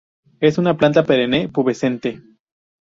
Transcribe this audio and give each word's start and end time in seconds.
Es 0.39 0.57
una 0.57 0.77
planta 0.77 1.03
perenne 1.03 1.47
pubescente. 1.49 2.23